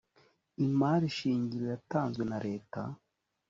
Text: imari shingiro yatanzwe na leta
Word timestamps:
imari 0.65 1.07
shingiro 1.17 1.65
yatanzwe 1.73 2.23
na 2.31 2.37
leta 2.47 2.81